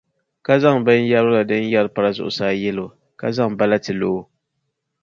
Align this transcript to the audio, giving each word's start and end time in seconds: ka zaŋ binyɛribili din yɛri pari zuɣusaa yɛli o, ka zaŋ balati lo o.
ka 0.45 0.53
zaŋ 0.61 0.77
binyɛribili 0.85 1.41
din 1.49 1.65
yɛri 1.73 1.89
pari 1.95 2.09
zuɣusaa 2.17 2.53
yɛli 2.61 2.81
o, 2.87 2.95
ka 3.19 3.25
zaŋ 3.37 3.49
balati 3.59 3.91
lo 3.99 4.09
o. 4.19 4.21